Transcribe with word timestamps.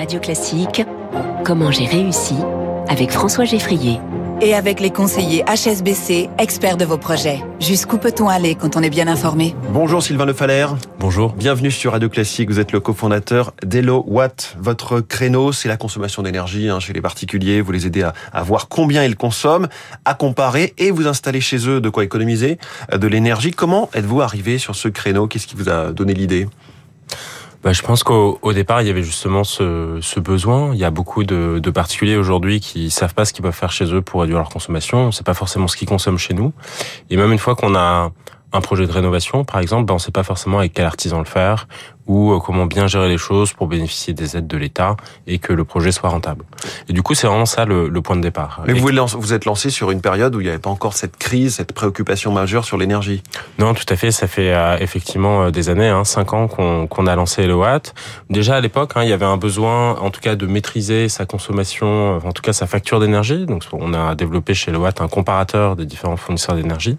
Radio 0.00 0.18
Classique, 0.18 0.82
Comment 1.44 1.70
j'ai 1.70 1.84
réussi 1.84 2.34
avec 2.88 3.10
François 3.10 3.44
Geffrier. 3.44 4.00
Et 4.40 4.54
avec 4.54 4.80
les 4.80 4.88
conseillers 4.88 5.44
HSBC, 5.44 6.30
experts 6.38 6.78
de 6.78 6.86
vos 6.86 6.96
projets. 6.96 7.42
Jusqu'où 7.60 7.98
peut-on 7.98 8.26
aller 8.26 8.54
quand 8.54 8.78
on 8.78 8.82
est 8.82 8.88
bien 8.88 9.08
informé? 9.08 9.54
Bonjour 9.74 10.02
Sylvain 10.02 10.24
Le 10.24 10.32
Faller. 10.32 10.68
Bonjour. 10.98 11.34
Bienvenue 11.34 11.70
sur 11.70 11.92
Radio 11.92 12.08
Classique. 12.08 12.48
Vous 12.48 12.58
êtes 12.58 12.72
le 12.72 12.80
cofondateur 12.80 13.52
d'Hello 13.62 14.02
Watt. 14.06 14.56
Votre 14.58 15.00
créneau, 15.00 15.52
c'est 15.52 15.68
la 15.68 15.76
consommation 15.76 16.22
d'énergie 16.22 16.70
hein, 16.70 16.80
chez 16.80 16.94
les 16.94 17.02
particuliers. 17.02 17.60
Vous 17.60 17.72
les 17.72 17.86
aidez 17.86 18.02
à, 18.02 18.14
à, 18.32 18.42
voir 18.42 18.68
combien 18.68 19.04
ils 19.04 19.16
consomment, 19.16 19.68
à 20.06 20.14
comparer 20.14 20.72
et 20.78 20.90
vous 20.90 21.08
installer 21.08 21.42
chez 21.42 21.68
eux 21.68 21.82
de 21.82 21.90
quoi 21.90 22.04
économiser 22.04 22.56
de 22.90 23.06
l'énergie. 23.06 23.50
Comment 23.50 23.90
êtes-vous 23.92 24.22
arrivé 24.22 24.56
sur 24.56 24.74
ce 24.74 24.88
créneau? 24.88 25.26
Qu'est-ce 25.26 25.46
qui 25.46 25.56
vous 25.56 25.68
a 25.68 25.92
donné 25.92 26.14
l'idée? 26.14 26.48
Bah, 27.62 27.72
je 27.72 27.82
pense 27.82 28.02
qu'au 28.04 28.38
au 28.40 28.52
départ, 28.52 28.80
il 28.80 28.88
y 28.88 28.90
avait 28.90 29.02
justement 29.02 29.44
ce, 29.44 30.20
besoin. 30.20 30.72
Il 30.72 30.78
y 30.78 30.84
a 30.84 30.90
beaucoup 30.90 31.24
de, 31.24 31.70
particuliers 31.70 32.16
aujourd'hui 32.16 32.60
qui 32.60 32.90
savent 32.90 33.14
pas 33.14 33.24
ce 33.24 33.32
qu'ils 33.32 33.42
peuvent 33.42 33.52
faire 33.52 33.72
chez 33.72 33.92
eux 33.92 34.00
pour 34.00 34.22
réduire 34.22 34.38
leur 34.38 34.48
consommation. 34.48 34.98
On 35.06 35.12
sait 35.12 35.24
pas 35.24 35.34
forcément 35.34 35.68
ce 35.68 35.76
qu'ils 35.76 35.88
consomment 35.88 36.18
chez 36.18 36.34
nous. 36.34 36.52
Et 37.10 37.16
même 37.16 37.32
une 37.32 37.38
fois 37.38 37.54
qu'on 37.54 37.74
a 37.74 38.10
un 38.52 38.60
projet 38.60 38.86
de 38.86 38.92
rénovation, 38.92 39.44
par 39.44 39.60
exemple, 39.60 39.84
ben 39.84 39.94
on 39.94 39.98
sait 39.98 40.10
pas 40.10 40.24
forcément 40.24 40.58
avec 40.58 40.72
quel 40.72 40.86
artisan 40.86 41.18
le 41.18 41.24
faire 41.24 41.68
ou 42.10 42.32
euh, 42.32 42.40
comment 42.40 42.66
bien 42.66 42.88
gérer 42.88 43.08
les 43.08 43.18
choses 43.18 43.52
pour 43.52 43.68
bénéficier 43.68 44.12
des 44.12 44.36
aides 44.36 44.48
de 44.48 44.56
l'État 44.56 44.96
et 45.28 45.38
que 45.38 45.52
le 45.52 45.64
projet 45.64 45.92
soit 45.92 46.08
rentable. 46.08 46.44
Et 46.88 46.92
du 46.92 47.02
coup, 47.02 47.14
c'est 47.14 47.28
vraiment 47.28 47.46
ça 47.46 47.64
le, 47.64 47.88
le, 47.88 48.02
point 48.02 48.16
de 48.16 48.20
départ. 48.20 48.62
Mais 48.66 48.72
vous 48.72 48.90
vous 49.18 49.32
êtes 49.32 49.44
lancé 49.44 49.70
sur 49.70 49.92
une 49.92 50.00
période 50.00 50.34
où 50.34 50.40
il 50.40 50.44
n'y 50.44 50.50
avait 50.50 50.58
pas 50.58 50.70
encore 50.70 50.94
cette 50.94 51.16
crise, 51.16 51.54
cette 51.54 51.72
préoccupation 51.72 52.32
majeure 52.32 52.64
sur 52.64 52.76
l'énergie. 52.76 53.22
Non, 53.60 53.74
tout 53.74 53.84
à 53.88 53.94
fait. 53.94 54.10
Ça 54.10 54.26
fait 54.26 54.52
euh, 54.52 54.76
effectivement 54.80 55.44
euh, 55.44 55.50
des 55.52 55.68
années, 55.68 55.86
hein, 55.88 56.02
cinq 56.02 56.32
ans 56.32 56.48
qu'on 56.48 56.88
qu'on 56.88 57.06
a 57.06 57.14
lancé 57.14 57.42
Eloat. 57.44 57.92
Déjà 58.28 58.56
à 58.56 58.60
l'époque, 58.60 58.92
hein, 58.96 59.04
il 59.04 59.08
y 59.08 59.12
avait 59.12 59.24
un 59.24 59.36
besoin, 59.36 59.96
en 60.00 60.10
tout 60.10 60.20
cas, 60.20 60.34
de 60.34 60.46
maîtriser 60.46 61.08
sa 61.08 61.26
consommation, 61.26 62.16
en 62.16 62.32
tout 62.32 62.42
cas 62.42 62.52
sa 62.52 62.66
facture 62.66 62.98
d'énergie. 62.98 63.46
Donc, 63.46 63.62
on 63.72 63.94
a 63.94 64.16
développé 64.16 64.54
chez 64.54 64.72
Eloat 64.72 64.94
un 64.98 65.06
comparateur 65.06 65.76
des 65.76 65.86
différents 65.86 66.16
fournisseurs 66.16 66.56
d'énergie, 66.56 66.98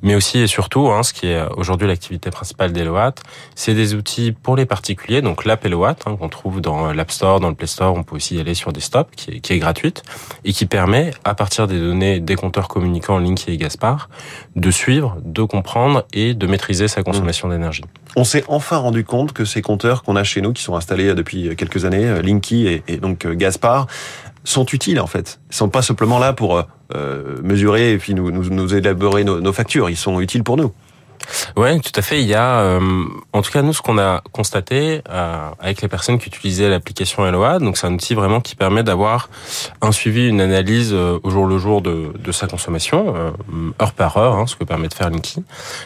mais 0.00 0.14
aussi 0.14 0.38
et 0.38 0.46
surtout, 0.46 0.88
hein, 0.88 1.02
ce 1.02 1.12
qui 1.12 1.26
est 1.26 1.42
aujourd'hui 1.56 1.86
l'activité 1.86 2.30
principale 2.30 2.72
d'Eloat, 2.72 3.16
c'est 3.54 3.74
des 3.74 3.94
outils 3.94 4.32
pour 4.46 4.54
les 4.54 4.64
particuliers, 4.64 5.22
donc 5.22 5.44
l'app 5.44 5.66
Eloat, 5.66 5.96
hein, 6.06 6.14
qu'on 6.14 6.28
trouve 6.28 6.60
dans 6.60 6.92
l'App 6.92 7.10
Store, 7.10 7.40
dans 7.40 7.48
le 7.48 7.56
Play 7.56 7.66
Store, 7.66 7.92
on 7.96 8.04
peut 8.04 8.14
aussi 8.14 8.36
y 8.36 8.40
aller 8.40 8.54
sur 8.54 8.72
Desktop, 8.72 9.08
qui 9.16 9.32
est, 9.32 9.40
qui 9.40 9.54
est 9.54 9.58
gratuite, 9.58 10.04
et 10.44 10.52
qui 10.52 10.66
permet, 10.66 11.10
à 11.24 11.34
partir 11.34 11.66
des 11.66 11.80
données 11.80 12.20
des 12.20 12.36
compteurs 12.36 12.68
communicants 12.68 13.18
Linky 13.18 13.50
et 13.50 13.56
Gaspard, 13.56 14.08
de 14.54 14.70
suivre, 14.70 15.16
de 15.24 15.42
comprendre 15.42 16.06
et 16.12 16.32
de 16.34 16.46
maîtriser 16.46 16.86
sa 16.86 17.02
consommation 17.02 17.48
d'énergie. 17.48 17.82
On 18.14 18.22
s'est 18.22 18.44
enfin 18.46 18.76
rendu 18.76 19.02
compte 19.02 19.32
que 19.32 19.44
ces 19.44 19.62
compteurs 19.62 20.04
qu'on 20.04 20.14
a 20.14 20.22
chez 20.22 20.42
nous, 20.42 20.52
qui 20.52 20.62
sont 20.62 20.76
installés 20.76 21.12
depuis 21.14 21.56
quelques 21.56 21.84
années, 21.84 22.22
Linky 22.22 22.68
et, 22.68 22.84
et 22.86 22.98
donc 22.98 23.26
Gaspard, 23.26 23.88
sont 24.44 24.66
utiles 24.66 25.00
en 25.00 25.08
fait. 25.08 25.40
Ils 25.50 25.56
sont 25.56 25.70
pas 25.70 25.82
simplement 25.82 26.20
là 26.20 26.32
pour 26.32 26.62
euh, 26.94 27.36
mesurer 27.42 27.94
et 27.94 27.98
puis 27.98 28.14
nous, 28.14 28.74
élaborer 28.74 29.24
nos 29.24 29.52
factures. 29.52 29.90
Ils 29.90 29.96
sont 29.96 30.20
utiles 30.20 30.44
pour 30.44 30.56
nous. 30.56 30.72
Ouais, 31.56 31.78
tout 31.80 31.92
à 31.96 32.02
fait. 32.02 32.20
Il 32.20 32.28
y 32.28 32.34
a, 32.34 32.60
euh, 32.60 33.04
en 33.32 33.40
tout 33.40 33.50
cas, 33.50 33.62
nous, 33.62 33.72
ce 33.72 33.80
qu'on 33.80 33.96
a 33.96 34.22
constaté 34.32 35.00
euh, 35.08 35.48
avec 35.58 35.80
les 35.80 35.88
personnes 35.88 36.18
qui 36.18 36.28
utilisaient 36.28 36.68
l'application 36.68 37.24
LOA, 37.24 37.60
donc 37.60 37.78
c'est 37.78 37.86
un 37.86 37.94
outil 37.94 38.14
vraiment 38.14 38.42
qui 38.42 38.54
permet 38.54 38.82
d'avoir 38.82 39.30
un 39.80 39.90
suivi, 39.90 40.28
une 40.28 40.42
analyse 40.42 40.90
euh, 40.92 41.18
au 41.22 41.30
jour 41.30 41.46
le 41.46 41.56
jour 41.56 41.80
de, 41.80 42.12
de 42.18 42.32
sa 42.32 42.46
consommation, 42.46 43.14
euh, 43.16 43.30
heure 43.80 43.92
par 43.92 44.18
heure, 44.18 44.34
hein, 44.34 44.46
ce 44.46 44.54
que 44.54 44.64
permet 44.64 44.88
de 44.88 44.94
faire 44.94 45.08
Linky. 45.08 45.42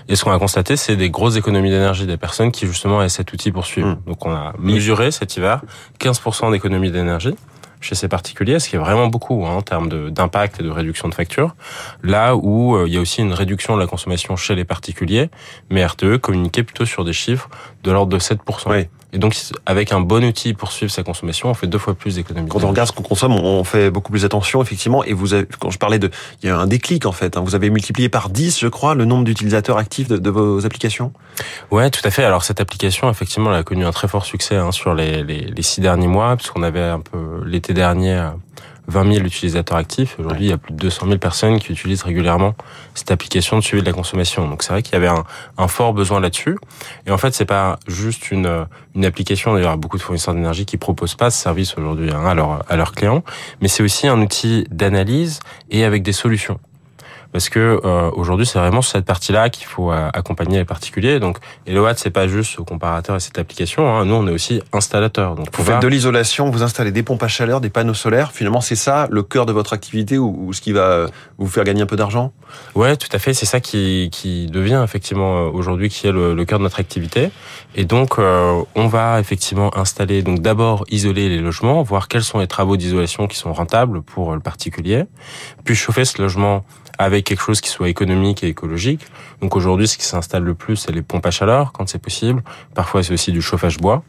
Et 0.08 0.16
ce 0.16 0.24
qu'on 0.24 0.32
a 0.32 0.38
constaté, 0.40 0.76
c'est 0.76 0.96
des 0.96 1.08
grosses 1.08 1.36
économies 1.36 1.70
d'énergie 1.70 2.04
des 2.04 2.16
personnes 2.16 2.50
qui 2.50 2.66
justement 2.66 2.98
avaient 2.98 3.08
cet 3.08 3.32
outil 3.32 3.52
pour 3.52 3.64
suivre. 3.64 3.90
Mmh. 3.90 3.98
Donc 4.08 4.26
on 4.26 4.32
a 4.32 4.52
mesuré 4.58 5.12
cet 5.12 5.36
hiver 5.36 5.62
15% 6.00 6.50
d'économie 6.50 6.90
d'énergie 6.90 7.36
chez 7.80 7.94
ces 7.94 8.08
particuliers, 8.08 8.58
ce 8.58 8.68
qui 8.68 8.76
est 8.76 8.78
vraiment 8.78 9.06
beaucoup 9.06 9.46
hein, 9.46 9.50
en 9.50 9.62
termes 9.62 10.10
d'impact 10.10 10.60
et 10.60 10.62
de 10.62 10.70
réduction 10.70 11.08
de 11.08 11.14
facture. 11.14 11.54
Là 12.02 12.36
où 12.36 12.76
euh, 12.76 12.86
il 12.86 12.94
y 12.94 12.98
a 12.98 13.00
aussi 13.00 13.22
une 13.22 13.32
réduction 13.32 13.74
de 13.74 13.80
la 13.80 13.86
consommation 13.86 14.36
chez 14.36 14.54
les 14.54 14.64
particuliers, 14.64 15.30
mais 15.70 15.84
RTE 15.84 16.18
communiquait 16.18 16.62
plutôt 16.62 16.84
sur 16.84 17.04
des 17.04 17.12
chiffres 17.12 17.48
de 17.82 17.90
l'ordre 17.90 18.12
de 18.12 18.18
7%. 18.18 18.38
Oui. 18.66 18.88
Et 19.12 19.18
donc, 19.18 19.36
avec 19.66 19.92
un 19.92 20.00
bon 20.00 20.24
outil 20.24 20.54
pour 20.54 20.72
suivre 20.72 20.92
sa 20.92 21.02
consommation, 21.02 21.50
on 21.50 21.54
fait 21.54 21.66
deux 21.66 21.78
fois 21.78 21.94
plus 21.94 22.16
d'économies. 22.16 22.48
Quand 22.48 22.64
on 22.64 22.68
regarde 22.68 22.88
ce 22.88 22.92
qu'on 22.92 23.02
consomme, 23.02 23.32
on 23.32 23.64
fait 23.64 23.90
beaucoup 23.90 24.12
plus 24.12 24.24
attention, 24.24 24.62
effectivement. 24.62 25.04
Et 25.04 25.12
vous 25.12 25.34
avez, 25.34 25.46
quand 25.58 25.70
je 25.70 25.78
parlais 25.78 25.98
de, 25.98 26.10
il 26.42 26.48
y 26.48 26.52
a 26.52 26.56
un 26.56 26.66
déclic 26.66 27.06
en 27.06 27.12
fait. 27.12 27.36
Hein. 27.36 27.42
Vous 27.44 27.54
avez 27.54 27.70
multiplié 27.70 28.08
par 28.08 28.30
10, 28.30 28.60
je 28.60 28.68
crois, 28.68 28.94
le 28.94 29.04
nombre 29.04 29.24
d'utilisateurs 29.24 29.78
actifs 29.78 30.08
de, 30.08 30.16
de, 30.16 30.30
vos 30.30 30.64
applications. 30.64 31.12
Ouais, 31.70 31.90
tout 31.90 32.02
à 32.04 32.10
fait. 32.10 32.24
Alors 32.24 32.44
cette 32.44 32.60
application, 32.60 33.10
effectivement, 33.10 33.50
elle 33.50 33.60
a 33.60 33.62
connu 33.62 33.84
un 33.84 33.92
très 33.92 34.08
fort 34.08 34.24
succès 34.24 34.56
hein, 34.56 34.72
sur 34.72 34.94
les, 34.94 35.22
les, 35.24 35.40
les, 35.40 35.62
six 35.62 35.80
derniers 35.80 36.06
mois, 36.06 36.36
puisqu'on 36.36 36.62
avait 36.62 36.80
un 36.80 37.00
peu 37.00 37.42
l'été 37.44 37.74
dernier 37.74 38.30
20 38.88 39.14
000 39.14 39.26
utilisateurs 39.26 39.78
actifs. 39.78 40.16
Aujourd'hui, 40.18 40.46
il 40.46 40.50
y 40.50 40.52
a 40.52 40.58
plus 40.58 40.72
de 40.72 40.78
200 40.78 41.06
000 41.06 41.18
personnes 41.18 41.58
qui 41.60 41.72
utilisent 41.72 42.02
régulièrement 42.02 42.54
cette 42.94 43.10
application 43.10 43.56
de 43.56 43.62
suivi 43.62 43.82
de 43.82 43.86
la 43.86 43.92
consommation. 43.92 44.48
Donc 44.48 44.62
c'est 44.62 44.72
vrai 44.72 44.82
qu'il 44.82 44.94
y 44.94 44.96
avait 44.96 45.08
un, 45.08 45.24
un 45.58 45.68
fort 45.68 45.92
besoin 45.92 46.20
là-dessus. 46.20 46.56
Et 47.06 47.10
en 47.10 47.18
fait, 47.18 47.34
c'est 47.34 47.44
pas 47.44 47.78
juste 47.86 48.30
une, 48.30 48.66
une 48.94 49.04
application. 49.04 49.54
D'ailleurs, 49.54 49.76
beaucoup 49.76 49.96
de 49.96 50.02
fournisseurs 50.02 50.34
d'énergie 50.34 50.66
qui 50.66 50.76
proposent 50.76 51.14
pas 51.14 51.30
ce 51.30 51.40
service 51.40 51.76
aujourd'hui 51.78 52.10
hein, 52.10 52.24
à, 52.24 52.72
à 52.72 52.76
leurs 52.76 52.92
clients, 52.92 53.22
mais 53.60 53.68
c'est 53.68 53.82
aussi 53.82 54.08
un 54.08 54.20
outil 54.20 54.66
d'analyse 54.70 55.40
et 55.70 55.84
avec 55.84 56.02
des 56.02 56.12
solutions 56.12 56.58
parce 57.32 57.48
que 57.48 57.80
euh, 57.84 58.10
aujourd'hui 58.12 58.46
c'est 58.46 58.58
vraiment 58.58 58.82
sur 58.82 58.92
cette 58.92 59.04
partie-là 59.04 59.50
qu'il 59.50 59.66
faut 59.66 59.92
euh, 59.92 60.08
accompagner 60.12 60.58
les 60.58 60.64
particuliers. 60.64 61.20
Donc 61.20 61.38
Eloat 61.66 61.94
c'est 61.96 62.10
pas 62.10 62.28
juste 62.28 62.56
ce 62.56 62.62
comparateur 62.62 63.16
et 63.16 63.20
cette 63.20 63.38
application. 63.38 63.88
Hein. 63.88 64.04
Nous 64.04 64.14
on 64.14 64.26
est 64.26 64.32
aussi 64.32 64.62
installateur. 64.72 65.34
Donc 65.34 65.46
vous 65.52 65.64
faites 65.64 65.80
de 65.80 65.88
l'isolation, 65.88 66.50
vous 66.50 66.62
installez 66.62 66.92
des 66.92 67.02
pompes 67.02 67.22
à 67.22 67.28
chaleur, 67.28 67.60
des 67.60 67.70
panneaux 67.70 67.94
solaires. 67.94 68.32
Finalement 68.32 68.60
c'est 68.60 68.76
ça 68.76 69.06
le 69.10 69.22
cœur 69.22 69.46
de 69.46 69.52
votre 69.52 69.72
activité 69.72 70.18
ou, 70.18 70.46
ou 70.46 70.52
ce 70.52 70.60
qui 70.60 70.72
va 70.72 71.06
vous 71.38 71.48
faire 71.48 71.64
gagner 71.64 71.82
un 71.82 71.86
peu 71.86 71.96
d'argent? 71.96 72.32
Ouais, 72.74 72.96
tout 72.96 73.08
à 73.12 73.18
fait. 73.18 73.34
C'est 73.34 73.46
ça 73.46 73.60
qui 73.60 74.08
qui 74.10 74.46
devient 74.46 74.82
effectivement 74.84 75.38
euh, 75.46 75.50
aujourd'hui 75.50 75.88
qui 75.88 76.06
est 76.06 76.12
le, 76.12 76.34
le, 76.34 76.44
cœur 76.44 76.58
de 76.58 76.64
notre 76.64 76.80
activité. 76.80 77.30
Et 77.76 77.84
donc 77.84 78.18
euh, 78.18 78.62
on 78.74 78.88
va 78.88 79.20
effectivement 79.20 79.76
installer 79.76 80.22
donc 80.22 80.40
d'abord 80.40 80.84
isoler 80.90 81.28
les 81.28 81.38
logements, 81.38 81.82
voir 81.82 82.08
quels 82.08 82.24
sont 82.24 82.38
les 82.38 82.48
travaux 82.48 82.76
d'isolation 82.76 83.26
qui 83.26 83.36
sont 83.36 83.52
rentables 83.52 84.02
pour 84.02 84.34
le 84.34 84.40
particulier, 84.40 85.04
puis 85.64 85.74
chauffer 85.74 86.04
ce 86.04 86.20
logement 86.20 86.64
avec 86.98 87.19
quelque 87.22 87.42
chose 87.42 87.60
qui 87.60 87.68
soit 87.68 87.88
économique 87.88 88.42
et 88.42 88.48
écologique. 88.48 89.06
Donc 89.40 89.56
aujourd'hui, 89.56 89.88
ce 89.88 89.96
qui 89.96 90.04
s'installe 90.04 90.42
le 90.42 90.54
plus, 90.54 90.76
c'est 90.76 90.92
les 90.92 91.02
pompes 91.02 91.26
à 91.26 91.30
chaleur 91.30 91.72
quand 91.72 91.88
c'est 91.88 91.98
possible. 91.98 92.42
Parfois, 92.74 93.02
c'est 93.02 93.12
aussi 93.12 93.32
du 93.32 93.42
chauffage 93.42 93.78
bois. 93.78 94.02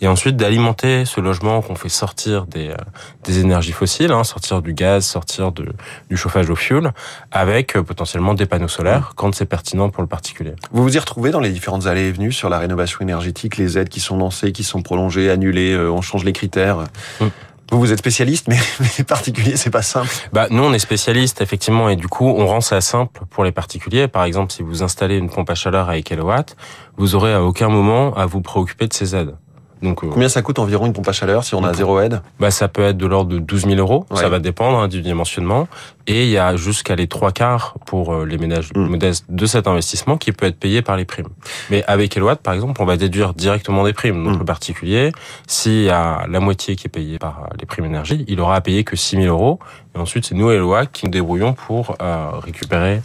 Et 0.00 0.08
ensuite, 0.08 0.36
d'alimenter 0.36 1.04
ce 1.04 1.20
logement 1.20 1.62
qu'on 1.62 1.74
fait 1.74 1.88
sortir 1.88 2.46
des, 2.46 2.68
euh, 2.68 2.76
des 3.24 3.40
énergies 3.40 3.72
fossiles, 3.72 4.12
hein, 4.12 4.24
sortir 4.24 4.62
du 4.62 4.72
gaz, 4.72 5.04
sortir 5.04 5.52
de, 5.52 5.72
du 6.08 6.16
chauffage 6.16 6.50
au 6.50 6.56
fioul, 6.56 6.92
avec 7.30 7.76
euh, 7.76 7.82
potentiellement 7.82 8.34
des 8.34 8.46
panneaux 8.46 8.68
solaires 8.68 9.12
quand 9.16 9.34
c'est 9.34 9.46
pertinent 9.46 9.90
pour 9.90 10.02
le 10.02 10.08
particulier. 10.08 10.54
Vous 10.72 10.82
vous 10.82 10.96
y 10.96 10.98
retrouvez 10.98 11.30
dans 11.30 11.40
les 11.40 11.50
différentes 11.50 11.86
allées 11.86 12.08
et 12.08 12.12
venues 12.12 12.32
sur 12.32 12.48
la 12.48 12.58
rénovation 12.58 13.00
énergétique, 13.00 13.56
les 13.56 13.78
aides 13.78 13.88
qui 13.88 14.00
sont 14.00 14.16
lancées, 14.16 14.52
qui 14.52 14.64
sont 14.64 14.82
prolongées, 14.82 15.30
annulées, 15.30 15.72
euh, 15.72 15.90
on 15.90 16.02
change 16.02 16.24
les 16.24 16.32
critères? 16.32 16.84
Hum. 17.20 17.30
Vous, 17.70 17.78
vous 17.78 17.92
êtes 17.92 17.98
spécialiste, 17.98 18.46
mais, 18.48 18.58
les 18.98 19.04
particuliers, 19.04 19.56
c'est 19.56 19.70
pas 19.70 19.82
simple. 19.82 20.08
Bah, 20.32 20.46
nous, 20.50 20.62
on 20.62 20.72
est 20.72 20.78
spécialiste, 20.78 21.40
effectivement, 21.40 21.88
et 21.88 21.96
du 21.96 22.08
coup, 22.08 22.26
on 22.28 22.46
rend 22.46 22.60
ça 22.60 22.80
simple 22.80 23.22
pour 23.30 23.44
les 23.44 23.52
particuliers. 23.52 24.08
Par 24.08 24.24
exemple, 24.24 24.52
si 24.52 24.62
vous 24.62 24.82
installez 24.82 25.16
une 25.16 25.30
pompe 25.30 25.50
à 25.50 25.54
chaleur 25.54 25.88
à 25.88 26.00
kilowatt, 26.00 26.56
vous 26.96 27.14
aurez 27.14 27.34
à 27.34 27.42
aucun 27.42 27.68
moment 27.68 28.14
à 28.14 28.26
vous 28.26 28.40
préoccuper 28.40 28.86
de 28.86 28.92
ces 28.92 29.14
aides. 29.14 29.34
Donc, 29.82 30.02
euh, 30.02 30.08
Combien 30.12 30.28
ça 30.28 30.42
coûte 30.42 30.58
environ 30.58 30.86
une 30.86 30.92
pompe 30.92 31.08
à 31.08 31.12
chaleur 31.12 31.44
si 31.44 31.54
on 31.54 31.64
a 31.64 31.72
zéro 31.72 32.00
aide 32.00 32.20
bah, 32.40 32.50
Ça 32.50 32.68
peut 32.68 32.82
être 32.82 32.96
de 32.96 33.06
l'ordre 33.06 33.30
de 33.30 33.38
12 33.38 33.66
000 33.66 33.74
euros, 33.76 34.06
ouais. 34.10 34.16
ça 34.16 34.28
va 34.28 34.38
dépendre 34.38 34.78
hein, 34.78 34.88
du 34.88 35.02
dimensionnement. 35.02 35.68
Et 36.06 36.24
il 36.24 36.30
y 36.30 36.38
a 36.38 36.56
jusqu'à 36.56 36.96
les 36.96 37.06
trois 37.06 37.32
quarts 37.32 37.74
pour 37.84 38.14
euh, 38.14 38.24
les 38.24 38.38
ménages 38.38 38.70
mmh. 38.74 38.80
modestes 38.80 39.24
de 39.28 39.46
cet 39.46 39.66
investissement 39.66 40.16
qui 40.16 40.32
peut 40.32 40.46
être 40.46 40.58
payé 40.58 40.80
par 40.80 40.96
les 40.96 41.04
primes. 41.04 41.28
Mais 41.70 41.84
avec 41.86 42.16
Eloat, 42.16 42.36
par 42.36 42.54
exemple, 42.54 42.80
on 42.80 42.86
va 42.86 42.96
déduire 42.96 43.34
directement 43.34 43.84
des 43.84 43.92
primes. 43.92 44.24
Donc 44.24 44.36
mmh. 44.36 44.38
le 44.38 44.44
particulier, 44.44 45.12
s'il 45.46 45.82
y 45.82 45.90
a 45.90 46.26
la 46.28 46.40
moitié 46.40 46.76
qui 46.76 46.86
est 46.86 46.90
payée 46.90 47.18
par 47.18 47.50
les 47.60 47.66
primes 47.66 47.84
énergie, 47.84 48.24
il 48.26 48.40
aura 48.40 48.56
à 48.56 48.60
payer 48.60 48.84
que 48.84 48.96
6 48.96 49.22
000 49.22 49.26
euros. 49.26 49.58
Et 49.94 49.98
ensuite, 49.98 50.24
c'est 50.24 50.34
nous, 50.34 50.50
Eloat, 50.50 50.86
qui 50.86 51.04
nous 51.04 51.10
débrouillons 51.10 51.52
pour 51.52 51.96
euh, 52.00 52.30
récupérer 52.42 53.02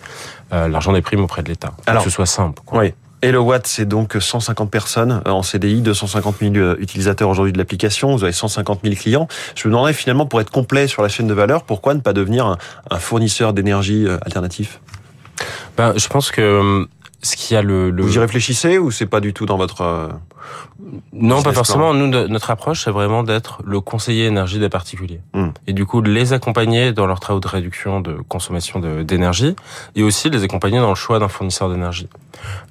euh, 0.54 0.68
l'argent 0.68 0.94
des 0.94 1.02
primes 1.02 1.24
auprès 1.24 1.44
de 1.44 1.50
l'État. 1.50 1.74
Alors, 1.86 2.04
que 2.04 2.10
ce 2.10 2.16
soit 2.16 2.26
simple. 2.26 2.62
Quoi. 2.66 2.80
Oui. 2.80 2.94
HelloWatt, 3.24 3.66
c'est 3.66 3.86
donc 3.86 4.18
150 4.20 4.70
personnes 4.70 5.22
en 5.26 5.42
CDI, 5.42 5.82
250 5.82 6.36
000 6.42 6.56
utilisateurs 6.80 7.30
aujourd'hui 7.30 7.54
de 7.54 7.58
l'application. 7.58 8.16
Vous 8.16 8.24
avez 8.24 8.34
150 8.34 8.82
000 8.84 8.96
clients. 8.96 9.28
Je 9.56 9.68
me 9.68 9.74
demandais 9.74 9.94
finalement, 9.94 10.26
pour 10.26 10.42
être 10.42 10.52
complet 10.52 10.88
sur 10.88 11.02
la 11.02 11.10
chaîne 11.10 11.28
de 11.28 11.34
valeur, 11.34 11.64
pourquoi 11.64 11.94
ne 11.94 12.02
pas 12.02 12.14
devenir 12.14 12.46
un, 12.46 12.58
un 12.92 13.00
fournisseur 13.00 13.54
d'énergie 13.54 14.06
alternatif? 14.22 14.80
Ben, 15.78 15.94
Je 15.98 16.08
pense 16.08 16.32
que 16.32 16.86
ce 17.24 17.36
qui 17.36 17.56
a 17.56 17.62
le, 17.62 17.90
le, 17.90 18.04
Vous 18.04 18.16
y 18.16 18.20
réfléchissez 18.20 18.78
ou 18.78 18.92
c'est 18.92 19.08
pas 19.08 19.20
du 19.20 19.34
tout 19.34 19.46
dans 19.46 19.58
votre... 19.58 20.12
Non, 21.14 21.42
pas 21.42 21.54
forcément. 21.54 21.94
Nous, 21.94 22.08
notre 22.08 22.52
approche, 22.52 22.84
c'est 22.84 22.92
vraiment 22.92 23.24
d'être 23.24 23.62
le 23.66 23.80
conseiller 23.80 24.26
énergie 24.26 24.60
des 24.60 24.70
particuliers. 24.70 25.22
Hmm. 25.34 25.50
Et 25.68 25.74
du 25.74 25.86
coup, 25.86 26.02
de 26.02 26.12
les 26.12 26.34
accompagner 26.34 26.92
dans 26.92 27.06
leurs 27.06 27.20
travaux 27.20 27.40
de 27.40 27.48
réduction 27.48 28.02
de 28.02 28.18
consommation 28.28 28.80
d'énergie 28.80 29.56
et 29.96 30.04
aussi 30.04 30.30
les 30.30 30.44
accompagner 30.44 30.80
dans 30.80 30.90
le 30.90 30.96
choix 30.96 31.20
d'un 31.20 31.30
fournisseur 31.30 31.70
d'énergie. 31.70 32.10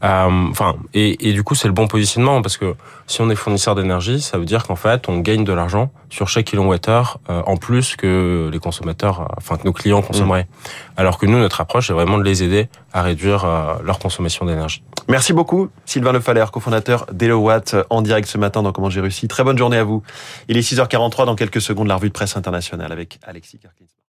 Euh, 0.04 0.48
enfin, 0.50 0.76
et, 0.92 1.28
et, 1.28 1.32
du 1.32 1.42
coup, 1.42 1.54
c'est 1.54 1.68
le 1.68 1.74
bon 1.74 1.86
positionnement 1.86 2.42
parce 2.42 2.56
que 2.56 2.74
si 3.06 3.22
on 3.22 3.30
est 3.30 3.34
fournisseur 3.34 3.74
d'énergie, 3.74 4.20
ça 4.20 4.36
veut 4.36 4.44
dire 4.44 4.66
qu'en 4.66 4.76
fait, 4.76 5.08
on 5.08 5.18
gagne 5.18 5.44
de 5.44 5.52
l'argent 5.52 5.90
sur 6.10 6.28
chaque 6.28 6.46
kilowattheure 6.46 7.20
euh, 7.30 7.42
en 7.46 7.56
plus 7.56 7.96
que 7.96 8.50
les 8.52 8.58
consommateurs, 8.58 9.28
enfin 9.38 9.56
que 9.56 9.64
nos 9.64 9.72
clients 9.72 10.02
consommeraient. 10.02 10.44
Hmm. 10.44 10.98
Alors 10.98 11.18
que 11.18 11.26
nous, 11.26 11.38
notre 11.38 11.60
approche, 11.60 11.86
c'est 11.86 11.92
vraiment 11.92 12.18
de 12.18 12.24
les 12.24 12.42
aider 12.42 12.68
à 12.92 13.02
réduire 13.02 13.44
euh, 13.44 13.74
leur 13.84 13.98
consommation 13.98 14.44
d'énergie. 14.46 14.82
Merci 15.08 15.32
beaucoup, 15.32 15.70
Sylvain 15.84 16.12
Lefaller, 16.12 16.44
cofondateur 16.52 17.06
d'Elowatt, 17.12 17.76
en 17.90 18.02
direct 18.02 18.28
ce 18.28 18.38
matin 18.38 18.62
dans 18.62 18.72
Comment 18.72 18.90
j'ai 18.90 19.00
réussi. 19.00 19.28
Très 19.28 19.44
bonne 19.44 19.58
journée 19.58 19.76
à 19.76 19.84
vous. 19.84 20.02
Il 20.48 20.56
est 20.56 20.60
6h43 20.60 21.26
dans 21.26 21.36
quelques 21.36 21.60
secondes, 21.60 21.88
la 21.88 21.96
revue 21.96 22.08
de 22.08 22.14
presse 22.14 22.36
internationale 22.36 22.92
avec 22.92 23.18
Alexis 23.22 23.58
Karklins. 23.58 23.92